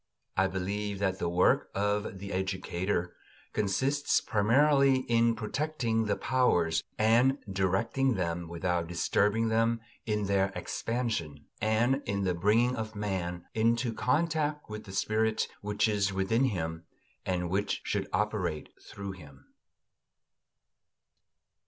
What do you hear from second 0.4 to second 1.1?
believe